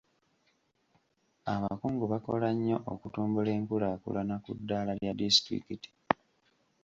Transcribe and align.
Abakungu 1.53 2.03
bakola 2.13 2.47
nnyo 2.55 2.77
okutumbula 2.93 3.49
enkulaakulana 3.57 4.35
ku 4.43 4.51
ddaala 4.57 4.91
lya 4.99 5.13
disitulikiti. 5.19 5.89